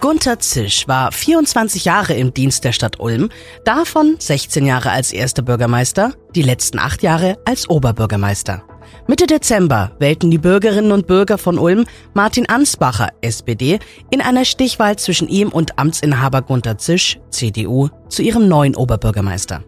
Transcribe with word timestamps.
Gunther 0.00 0.38
Zisch 0.38 0.88
war 0.88 1.12
24 1.12 1.84
Jahre 1.84 2.14
im 2.14 2.32
Dienst 2.32 2.64
der 2.64 2.72
Stadt 2.72 2.98
Ulm, 3.00 3.28
davon 3.66 4.16
16 4.18 4.64
Jahre 4.64 4.92
als 4.92 5.12
erster 5.12 5.42
Bürgermeister, 5.42 6.14
die 6.34 6.40
letzten 6.40 6.78
acht 6.78 7.02
Jahre 7.02 7.36
als 7.44 7.68
Oberbürgermeister. 7.68 8.62
Mitte 9.06 9.26
Dezember 9.26 9.92
wählten 9.98 10.30
die 10.30 10.38
Bürgerinnen 10.38 10.92
und 10.92 11.06
Bürger 11.06 11.36
von 11.36 11.58
Ulm 11.58 11.84
Martin 12.14 12.48
Ansbacher, 12.48 13.10
SPD, 13.20 13.78
in 14.10 14.22
einer 14.22 14.46
Stichwahl 14.46 14.96
zwischen 14.96 15.28
ihm 15.28 15.50
und 15.50 15.78
Amtsinhaber 15.78 16.40
Gunther 16.40 16.78
Zisch, 16.78 17.18
CDU, 17.28 17.90
zu 18.08 18.22
ihrem 18.22 18.48
neuen 18.48 18.76
Oberbürgermeister. 18.76 19.62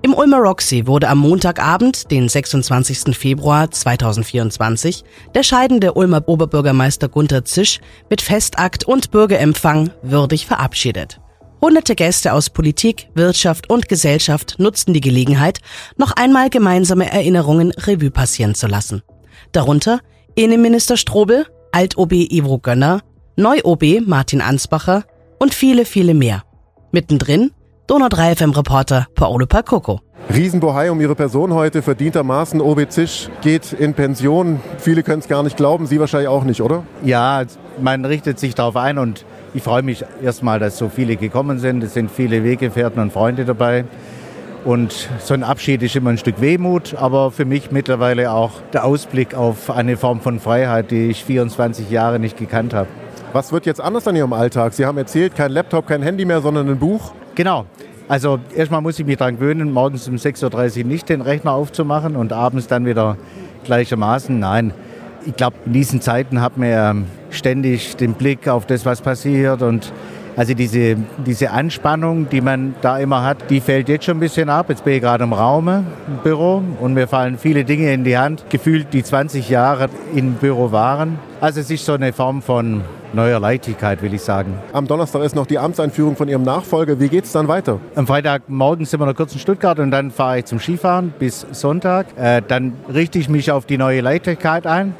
Im 0.00 0.14
Ulmer 0.14 0.38
Roxy 0.38 0.86
wurde 0.86 1.08
am 1.08 1.18
Montagabend, 1.18 2.12
den 2.12 2.28
26. 2.28 3.16
Februar 3.16 3.68
2024, 3.68 5.02
der 5.34 5.42
scheidende 5.42 5.94
Ulmer 5.94 6.22
Oberbürgermeister 6.28 7.08
Gunther 7.08 7.44
Zisch 7.44 7.80
mit 8.08 8.20
Festakt 8.22 8.84
und 8.84 9.10
Bürgerempfang 9.10 9.90
würdig 10.02 10.46
verabschiedet. 10.46 11.20
Hunderte 11.60 11.96
Gäste 11.96 12.32
aus 12.32 12.48
Politik, 12.48 13.08
Wirtschaft 13.14 13.68
und 13.68 13.88
Gesellschaft 13.88 14.54
nutzten 14.58 14.94
die 14.94 15.00
Gelegenheit, 15.00 15.58
noch 15.96 16.12
einmal 16.12 16.48
gemeinsame 16.48 17.10
Erinnerungen 17.10 17.72
Revue 17.72 18.12
passieren 18.12 18.54
zu 18.54 18.68
lassen. 18.68 19.02
Darunter 19.50 19.98
Innenminister 20.36 20.96
Strobel, 20.96 21.46
Alt-OB 21.72 22.12
Ivo 22.12 22.58
Gönner, 22.58 23.00
Neu-OB 23.34 24.06
Martin 24.06 24.42
Ansbacher 24.42 25.04
und 25.40 25.54
viele, 25.54 25.84
viele 25.84 26.14
mehr. 26.14 26.44
Mittendrin 26.92 27.50
Donau 27.88 28.10
3 28.10 28.34
FM 28.34 28.50
Reporter 28.50 29.06
Paolo 29.14 29.46
Pacocco. 29.46 30.02
Riesenbohai 30.30 30.90
um 30.90 31.00
Ihre 31.00 31.14
Person 31.14 31.54
heute, 31.54 31.80
verdientermaßen. 31.80 32.60
Obi 32.60 32.86
Zisch 32.86 33.30
geht 33.40 33.72
in 33.72 33.94
Pension. 33.94 34.60
Viele 34.76 35.02
können 35.02 35.20
es 35.20 35.26
gar 35.26 35.42
nicht 35.42 35.56
glauben, 35.56 35.86
Sie 35.86 35.98
wahrscheinlich 35.98 36.28
auch 36.28 36.44
nicht, 36.44 36.60
oder? 36.60 36.84
Ja, 37.02 37.44
man 37.80 38.04
richtet 38.04 38.38
sich 38.38 38.54
darauf 38.54 38.76
ein 38.76 38.98
und 38.98 39.24
ich 39.54 39.62
freue 39.62 39.80
mich 39.80 40.04
erstmal, 40.22 40.58
dass 40.58 40.76
so 40.76 40.90
viele 40.90 41.16
gekommen 41.16 41.60
sind. 41.60 41.82
Es 41.82 41.94
sind 41.94 42.10
viele 42.10 42.44
Weggefährten 42.44 43.00
und 43.00 43.10
Freunde 43.10 43.46
dabei. 43.46 43.86
Und 44.66 45.08
so 45.20 45.32
ein 45.32 45.42
Abschied 45.42 45.82
ist 45.82 45.96
immer 45.96 46.10
ein 46.10 46.18
Stück 46.18 46.42
Wehmut, 46.42 46.94
aber 46.94 47.30
für 47.30 47.46
mich 47.46 47.70
mittlerweile 47.70 48.32
auch 48.32 48.50
der 48.74 48.84
Ausblick 48.84 49.34
auf 49.34 49.70
eine 49.70 49.96
Form 49.96 50.20
von 50.20 50.40
Freiheit, 50.40 50.90
die 50.90 51.08
ich 51.08 51.24
24 51.24 51.90
Jahre 51.90 52.18
nicht 52.18 52.36
gekannt 52.36 52.74
habe. 52.74 52.88
Was 53.32 53.50
wird 53.50 53.64
jetzt 53.64 53.80
anders 53.80 54.06
an 54.06 54.14
Ihrem 54.14 54.34
Alltag? 54.34 54.74
Sie 54.74 54.84
haben 54.84 54.98
erzählt, 54.98 55.34
kein 55.34 55.52
Laptop, 55.52 55.86
kein 55.86 56.02
Handy 56.02 56.26
mehr, 56.26 56.42
sondern 56.42 56.68
ein 56.68 56.78
Buch. 56.78 57.12
Genau. 57.38 57.66
Also 58.08 58.38
erstmal 58.56 58.80
muss 58.80 58.98
ich 58.98 59.04
mich 59.04 59.18
daran 59.18 59.38
gewöhnen, 59.38 59.70
morgens 59.70 60.08
um 60.08 60.14
6.30 60.14 60.78
Uhr 60.78 60.84
nicht 60.86 61.10
den 61.10 61.20
Rechner 61.20 61.52
aufzumachen 61.52 62.16
und 62.16 62.32
abends 62.32 62.66
dann 62.66 62.86
wieder 62.86 63.18
gleichermaßen. 63.64 64.38
Nein, 64.38 64.72
ich 65.26 65.36
glaube, 65.36 65.56
in 65.66 65.74
diesen 65.74 66.00
Zeiten 66.00 66.40
hat 66.40 66.56
man 66.56 67.04
ständig 67.28 67.96
den 67.96 68.14
Blick 68.14 68.48
auf 68.48 68.64
das, 68.64 68.86
was 68.86 69.02
passiert 69.02 69.60
und 69.60 69.92
also 70.36 70.54
diese, 70.54 70.96
diese 71.26 71.50
Anspannung, 71.50 72.28
die 72.30 72.40
man 72.40 72.76
da 72.80 72.98
immer 72.98 73.24
hat, 73.24 73.50
die 73.50 73.60
fällt 73.60 73.88
jetzt 73.88 74.04
schon 74.04 74.18
ein 74.18 74.20
bisschen 74.20 74.48
ab. 74.48 74.66
Jetzt 74.68 74.84
bin 74.84 74.94
ich 74.94 75.02
gerade 75.02 75.24
im 75.24 75.32
Raum, 75.32 75.66
im 75.66 75.84
Büro 76.22 76.62
und 76.80 76.94
mir 76.94 77.08
fallen 77.08 77.36
viele 77.36 77.64
Dinge 77.64 77.92
in 77.92 78.04
die 78.04 78.16
Hand, 78.16 78.44
gefühlt 78.48 78.94
die 78.94 79.02
20 79.02 79.50
Jahre 79.50 79.88
im 80.14 80.34
Büro 80.34 80.70
waren. 80.70 81.18
Also 81.40 81.60
es 81.60 81.70
ist 81.72 81.84
so 81.84 81.94
eine 81.94 82.12
Form 82.12 82.40
von 82.40 82.82
neuer 83.12 83.40
Leichtigkeit, 83.40 84.02
will 84.02 84.14
ich 84.14 84.22
sagen. 84.22 84.58
Am 84.72 84.86
Donnerstag 84.86 85.22
ist 85.22 85.34
noch 85.34 85.46
die 85.46 85.58
Amtseinführung 85.58 86.16
von 86.16 86.28
Ihrem 86.28 86.42
Nachfolger. 86.42 87.00
Wie 87.00 87.08
geht 87.08 87.24
es 87.24 87.32
dann 87.32 87.48
weiter? 87.48 87.80
Am 87.94 88.06
Freitagmorgen 88.06 88.84
sind 88.84 89.00
wir 89.00 89.06
noch 89.06 89.14
kurz 89.14 89.32
in 89.32 89.38
Stuttgart 89.38 89.78
und 89.78 89.90
dann 89.90 90.10
fahre 90.10 90.40
ich 90.40 90.44
zum 90.44 90.60
Skifahren 90.60 91.12
bis 91.18 91.46
Sonntag. 91.52 92.06
Äh, 92.16 92.42
dann 92.46 92.74
richte 92.92 93.18
ich 93.18 93.28
mich 93.28 93.50
auf 93.50 93.66
die 93.66 93.78
neue 93.78 94.00
Leichtigkeit 94.00 94.66
ein. 94.66 94.94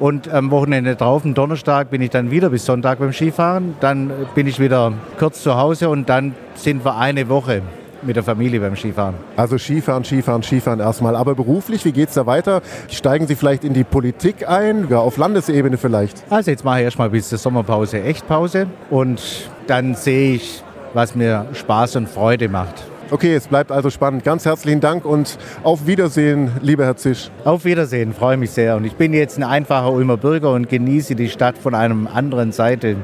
Und 0.00 0.32
am 0.32 0.52
Wochenende 0.52 0.94
drauf, 0.94 1.24
am 1.24 1.34
Donnerstag, 1.34 1.90
bin 1.90 2.00
ich 2.00 2.10
dann 2.10 2.30
wieder 2.30 2.50
bis 2.50 2.64
Sonntag 2.64 3.00
beim 3.00 3.12
Skifahren. 3.12 3.74
Dann 3.80 4.12
bin 4.34 4.46
ich 4.46 4.60
wieder 4.60 4.92
kurz 5.18 5.42
zu 5.42 5.56
Hause 5.56 5.88
und 5.88 6.08
dann 6.08 6.34
sind 6.54 6.84
wir 6.84 6.96
eine 6.96 7.28
Woche 7.28 7.62
mit 8.02 8.16
der 8.16 8.22
Familie 8.22 8.60
beim 8.60 8.76
Skifahren. 8.76 9.14
Also 9.36 9.58
Skifahren, 9.58 10.04
Skifahren, 10.04 10.42
Skifahren 10.42 10.80
erstmal. 10.80 11.16
Aber 11.16 11.34
beruflich, 11.34 11.84
wie 11.84 11.92
geht 11.92 12.08
es 12.08 12.14
da 12.14 12.26
weiter? 12.26 12.62
Steigen 12.88 13.26
Sie 13.26 13.34
vielleicht 13.34 13.64
in 13.64 13.74
die 13.74 13.84
Politik 13.84 14.48
ein, 14.48 14.88
ja, 14.88 14.98
auf 14.98 15.16
Landesebene 15.16 15.76
vielleicht? 15.76 16.22
Also 16.30 16.50
jetzt 16.50 16.64
mache 16.64 16.80
ich 16.80 16.84
erstmal 16.84 17.10
bis 17.10 17.28
zur 17.28 17.38
Sommerpause 17.38 18.02
Echtpause 18.02 18.66
und 18.90 19.50
dann 19.66 19.94
sehe 19.94 20.34
ich, 20.34 20.62
was 20.94 21.14
mir 21.14 21.46
Spaß 21.52 21.96
und 21.96 22.08
Freude 22.08 22.48
macht. 22.48 22.74
Okay, 23.10 23.34
es 23.34 23.48
bleibt 23.48 23.72
also 23.72 23.88
spannend. 23.88 24.22
Ganz 24.22 24.44
herzlichen 24.44 24.80
Dank 24.80 25.06
und 25.06 25.38
auf 25.62 25.86
Wiedersehen, 25.86 26.50
lieber 26.60 26.84
Herr 26.84 26.96
Zisch. 26.96 27.30
Auf 27.44 27.64
Wiedersehen, 27.64 28.12
freue 28.12 28.36
mich 28.36 28.50
sehr. 28.50 28.76
Und 28.76 28.84
ich 28.84 28.96
bin 28.96 29.14
jetzt 29.14 29.38
ein 29.38 29.44
einfacher 29.44 29.90
Ulmer 29.90 30.18
Bürger 30.18 30.52
und 30.52 30.68
genieße 30.68 31.14
die 31.14 31.30
Stadt 31.30 31.56
von 31.56 31.74
einer 31.74 32.14
anderen 32.14 32.52
Seite, 32.52 32.96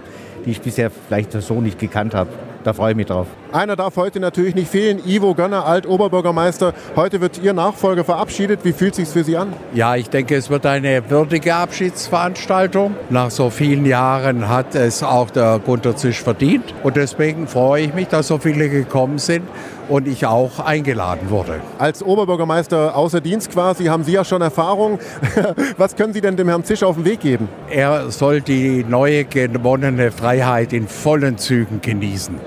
die 0.44 0.50
ich 0.50 0.60
bisher 0.60 0.90
vielleicht 0.90 1.32
so 1.32 1.60
nicht 1.62 1.78
gekannt 1.78 2.14
habe 2.14 2.28
da 2.64 2.72
freue 2.72 2.92
ich 2.92 2.96
mich 2.96 3.06
drauf. 3.06 3.26
Einer 3.52 3.76
darf 3.76 3.96
heute 3.96 4.18
natürlich 4.20 4.54
nicht 4.54 4.68
fehlen, 4.68 5.00
Ivo 5.06 5.34
Gönner, 5.34 5.66
Alt-Oberbürgermeister. 5.66 6.72
Heute 6.96 7.20
wird 7.20 7.40
Ihr 7.42 7.52
Nachfolger 7.52 8.04
verabschiedet. 8.04 8.60
Wie 8.64 8.72
fühlt 8.72 8.92
es 8.92 8.96
sich 8.96 9.08
für 9.08 9.22
Sie 9.22 9.36
an? 9.36 9.52
Ja, 9.74 9.96
ich 9.96 10.10
denke, 10.10 10.34
es 10.34 10.50
wird 10.50 10.66
eine 10.66 11.08
würdige 11.10 11.54
Abschiedsveranstaltung. 11.54 12.96
Nach 13.10 13.30
so 13.30 13.50
vielen 13.50 13.86
Jahren 13.86 14.48
hat 14.48 14.74
es 14.74 15.02
auch 15.02 15.30
der 15.30 15.60
Gunter 15.64 15.94
Zisch 15.94 16.22
verdient. 16.22 16.74
Und 16.82 16.96
deswegen 16.96 17.46
freue 17.46 17.84
ich 17.84 17.94
mich, 17.94 18.08
dass 18.08 18.28
so 18.28 18.38
viele 18.38 18.68
gekommen 18.68 19.18
sind 19.18 19.44
und 19.88 20.08
ich 20.08 20.26
auch 20.26 20.60
eingeladen 20.60 21.28
wurde. 21.30 21.60
Als 21.78 22.02
Oberbürgermeister 22.02 22.96
außer 22.96 23.20
Dienst 23.20 23.50
quasi 23.52 23.84
haben 23.84 24.04
Sie 24.04 24.12
ja 24.12 24.24
schon 24.24 24.40
Erfahrung. 24.40 24.98
Was 25.76 25.94
können 25.96 26.14
Sie 26.14 26.22
denn 26.22 26.36
dem 26.36 26.48
Herrn 26.48 26.64
Zisch 26.64 26.82
auf 26.82 26.96
den 26.96 27.04
Weg 27.04 27.20
geben? 27.20 27.48
Er 27.70 28.10
soll 28.10 28.40
die 28.40 28.84
neue 28.88 29.24
gewonnene 29.24 30.10
Freiheit 30.10 30.72
in 30.72 30.88
vollen 30.88 31.38
Zügen 31.38 31.80
genießen 31.82 32.40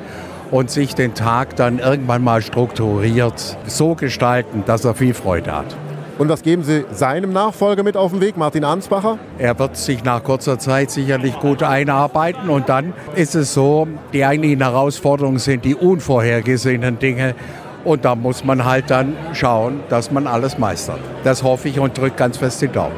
und 0.52 0.70
sich 0.70 0.96
den 0.96 1.14
Tag 1.14 1.56
dann 1.56 1.80
irgendwann 1.80 2.24
mal 2.24 2.42
strukturiert 2.42 3.58
so 3.66 3.96
gestalten, 3.96 4.64
dass 4.66 4.86
er 4.86 4.96
viel 4.96 5.14
Freude 5.14 5.56
hat. 5.56 5.76
Und 6.18 6.30
was 6.30 6.42
geben 6.42 6.64
Sie 6.64 6.84
seinem 6.92 7.32
Nachfolger 7.32 7.84
mit 7.84 7.96
auf 7.96 8.12
den 8.12 8.22
Weg, 8.22 8.38
Martin 8.38 8.64
Ansbacher? 8.64 9.20
Er 9.38 9.60
wird 9.60 9.78
sich 9.78 10.04
nach 10.04 10.24
kurzer 10.24 10.58
Zeit 10.58 10.90
sicherlich 10.90 11.38
gut 11.40 11.62
einarbeiten 11.62 12.50
und 12.50 12.70
dann 12.70 12.94
ist 13.16 13.36
es 13.36 13.54
so, 13.54 13.88
die 14.14 14.26
eigentlichen 14.26 14.62
Herausforderungen 14.62 15.38
sind 15.38 15.64
die 15.64 15.76
unvorhergesehenen 15.76 16.98
Dinge 16.98 17.36
und 17.84 18.04
da 18.04 18.16
muss 18.16 18.44
man 18.44 18.66
halt 18.66 18.90
dann 18.90 19.16
schauen, 19.34 19.82
dass 19.90 20.12
man 20.12 20.26
alles 20.26 20.58
meistert. 20.58 21.00
Das 21.24 21.44
hoffe 21.44 21.70
ich 21.70 21.80
und 21.80 21.96
drücke 21.96 22.16
ganz 22.16 22.38
fest 22.38 22.62
die 22.64 22.68
Daumen. 22.68 22.96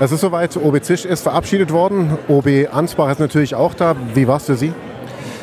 Es 0.00 0.12
ist 0.12 0.20
soweit, 0.20 0.56
OB 0.56 0.82
Zisch 0.82 1.04
ist 1.04 1.22
verabschiedet 1.22 1.72
worden. 1.72 2.18
OB 2.28 2.68
Ansbach 2.72 3.10
ist 3.10 3.18
natürlich 3.18 3.54
auch 3.54 3.74
da. 3.74 3.96
Wie 4.14 4.28
war 4.28 4.36
es 4.36 4.44
für 4.44 4.56
Sie? 4.56 4.72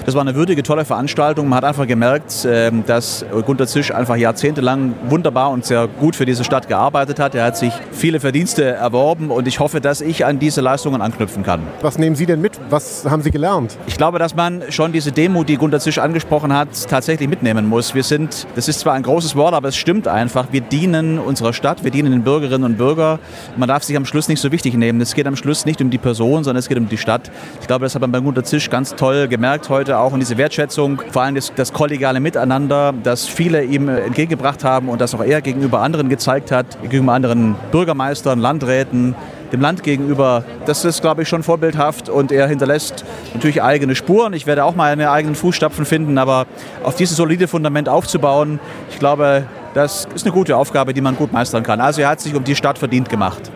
Das 0.06 0.14
war 0.14 0.22
eine 0.22 0.36
würdige, 0.36 0.62
tolle 0.62 0.86
Veranstaltung. 0.86 1.50
Man 1.50 1.58
hat 1.58 1.64
einfach 1.64 1.88
gemerkt, 1.88 2.48
ähm, 2.48 2.84
dass 2.86 3.26
Gunter 3.44 3.66
Zisch 3.66 3.90
einfach 3.90 4.16
jahrzehntelang 4.16 4.94
wunderbar 5.10 5.50
und 5.50 5.66
sehr 5.66 5.88
gut 5.88 6.16
für 6.16 6.28
diese 6.28 6.44
Stadt 6.44 6.68
gearbeitet 6.68 7.20
hat. 7.20 7.34
Er 7.34 7.46
hat 7.46 7.58
sich 7.58 7.74
viele 7.92 8.20
Verdienste 8.20 8.66
erworben 8.66 9.32
und 9.32 9.48
ich 9.48 9.60
hoffe, 9.60 9.82
dass 9.82 10.02
ich 10.02 10.24
an 10.24 10.38
diese 10.38 10.62
Leistungen 10.62 11.02
anknüpfen 11.02 11.42
kann. 11.42 11.62
Was 11.82 11.98
nehmen 11.98 12.16
Sie 12.16 12.28
denn 12.28 12.40
mit? 12.40 12.60
Was 12.70 13.06
haben 13.10 13.24
Sie 13.24 13.32
gelernt? 13.32 13.80
Ich 13.88 13.98
glaube, 13.98 14.20
dass 14.20 14.36
man 14.36 14.62
schon 14.70 14.92
diese 14.92 15.12
Demut, 15.12 15.50
die 15.50 15.58
Gunter 15.58 15.80
Zisch 15.80 15.98
angesprochen 15.98 16.54
hat, 16.54 16.68
tatsächlich 16.88 17.28
mitnehmen 17.28 17.68
muss. 17.68 17.96
Wir 17.96 18.04
sind, 18.04 18.46
das 18.56 18.68
ist 18.68 18.82
zwar 18.82 18.94
ein 18.94 19.02
großes 19.02 19.36
Wort, 19.36 19.56
aber 19.56 19.70
es 19.70 19.76
stimmt 19.76 20.08
einfach. 20.08 20.50
Wir 20.52 20.62
dienen 20.62 21.18
unserer 21.18 21.52
Stadt, 21.52 21.84
wir 21.84 21.90
dienen 21.90 22.12
den 22.12 22.22
Bürgerinnen 22.22 22.64
und 22.64 22.78
Bürgern. 22.78 23.18
Man 23.58 23.68
darf 23.68 23.82
sich 23.82 23.98
am 23.98 24.06
Schluss 24.06 24.28
nicht 24.28 24.40
so 24.40 24.52
wichtig 24.52 24.76
nehmen. 24.76 25.02
Es 25.02 25.16
geht 25.16 25.26
am 25.26 25.36
Schluss 25.36 25.66
nicht 25.66 25.82
um 25.82 25.90
die 25.90 25.98
Person, 25.98 26.44
sondern 26.44 26.60
es 26.60 26.70
geht 26.70 26.78
um 26.78 26.88
die 26.88 27.00
Stadt. 27.00 27.32
Ich 27.60 27.66
glaube, 27.66 27.86
das 27.86 27.96
hat 27.96 28.02
man 28.02 28.12
bei 28.12 28.20
Gunter 28.20 28.44
Zisch 28.44 28.70
ganz 28.70 28.94
toll 28.94 29.28
gemerkt 29.28 29.68
heute 29.70 29.95
auch 30.00 30.14
und 30.14 30.20
diese 30.20 30.38
Wertschätzung, 30.38 31.02
vor 31.12 31.24
allem 31.24 31.36
das, 31.36 31.54
das 31.56 31.74
kollegiale 31.74 32.20
Miteinander, 32.20 32.94
das 33.04 33.26
viele 33.26 33.64
ihm 33.64 33.90
entgegengebracht 33.90 34.64
haben 34.64 34.90
und 34.90 35.02
das 35.02 35.14
auch 35.16 35.24
er 35.24 35.42
gegenüber 35.42 35.82
anderen 35.82 36.10
gezeigt 36.10 36.52
hat, 36.52 36.82
gegenüber 36.82 37.14
anderen 37.14 37.56
Bürgermeistern, 37.72 38.40
Landräten, 38.40 39.16
dem 39.52 39.62
Land 39.62 39.84
gegenüber, 39.84 40.44
das 40.66 40.86
ist, 40.86 41.02
glaube 41.02 41.22
ich, 41.22 41.30
schon 41.30 41.44
vorbildhaft 41.44 42.10
und 42.10 42.32
er 42.32 42.48
hinterlässt 42.48 43.06
natürlich 43.34 43.62
eigene 43.62 43.96
Spuren. 43.96 44.34
Ich 44.34 44.46
werde 44.46 44.64
auch 44.64 44.76
mal 44.76 44.96
meine 44.96 45.12
eigenen 45.12 45.36
Fußstapfen 45.36 45.86
finden, 45.86 46.18
aber 46.18 46.46
auf 46.84 46.96
dieses 46.96 47.18
solide 47.18 47.48
Fundament 47.48 47.90
aufzubauen, 47.90 48.60
ich 48.90 49.00
glaube, 49.00 49.46
das 49.74 50.08
ist 50.16 50.26
eine 50.26 50.34
gute 50.34 50.56
Aufgabe, 50.58 50.94
die 50.94 51.02
man 51.02 51.16
gut 51.16 51.34
meistern 51.34 51.64
kann. 51.64 51.82
Also 51.82 52.02
er 52.02 52.10
hat 52.10 52.22
sich 52.22 52.34
um 52.34 52.44
die 52.44 52.56
Stadt 52.56 52.78
verdient 52.78 53.10
gemacht. 53.10 53.52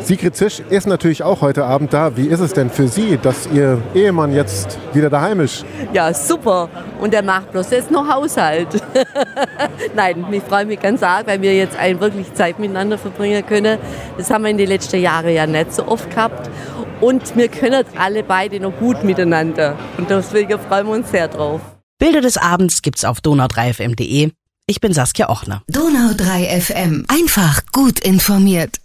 Sigrid 0.00 0.34
Zisch 0.34 0.60
ist 0.68 0.86
natürlich 0.86 1.22
auch 1.22 1.40
heute 1.40 1.64
Abend 1.64 1.92
da. 1.92 2.16
Wie 2.16 2.26
ist 2.26 2.40
es 2.40 2.52
denn 2.52 2.70
für 2.70 2.88
Sie, 2.88 3.18
dass 3.22 3.48
Ihr 3.52 3.80
Ehemann 3.94 4.32
jetzt 4.32 4.78
wieder 4.92 5.08
daheim 5.08 5.40
ist? 5.40 5.64
Ja, 5.92 6.12
super. 6.12 6.68
Und 7.00 7.14
er 7.14 7.22
macht 7.22 7.52
bloß 7.52 7.70
jetzt 7.70 7.90
noch 7.90 8.08
Haushalt. 8.08 8.68
Nein, 9.94 10.24
ich 10.30 10.42
freue 10.42 10.66
mich 10.66 10.80
ganz 10.80 11.02
arg, 11.02 11.26
weil 11.26 11.40
wir 11.40 11.54
jetzt 11.54 11.76
ein 11.76 12.00
wirklich 12.00 12.32
Zeit 12.34 12.58
miteinander 12.58 12.98
verbringen 12.98 13.44
können. 13.46 13.78
Das 14.18 14.30
haben 14.30 14.44
wir 14.44 14.50
in 14.50 14.58
den 14.58 14.68
letzten 14.68 15.00
Jahren 15.00 15.32
ja 15.32 15.46
nicht 15.46 15.72
so 15.72 15.86
oft 15.86 16.10
gehabt. 16.10 16.50
Und 17.00 17.36
wir 17.36 17.48
können 17.48 17.84
alle 17.98 18.22
beide 18.22 18.60
noch 18.60 18.76
gut 18.78 19.02
miteinander. 19.04 19.76
Und 19.98 20.10
deswegen 20.10 20.58
freuen 20.58 20.86
wir 20.86 20.94
uns 20.94 21.10
sehr 21.10 21.28
drauf. 21.28 21.60
Bilder 21.98 22.20
des 22.20 22.36
Abends 22.36 22.82
gibt's 22.82 23.04
auf 23.04 23.18
donau3fm.de. 23.20 24.30
Ich 24.66 24.80
bin 24.80 24.92
Saskia 24.92 25.28
Ochner. 25.28 25.62
Donau3 25.70 26.60
FM. 26.60 27.04
Einfach 27.08 27.62
gut 27.72 28.00
informiert. 28.00 28.81